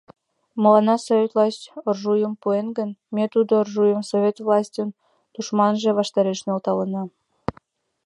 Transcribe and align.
Мыланна 0.61 0.95
Совет 1.05 1.31
власть 1.35 1.71
оружийым 1.87 2.33
пуэн 2.41 2.67
гын, 2.77 2.89
ме 3.15 3.23
тудо 3.33 3.51
оружийым 3.61 4.01
Совет 4.09 4.35
властьын 4.47 4.89
тушманже 5.33 5.89
ваштареш 5.99 6.39
нӧлталына. 6.47 7.03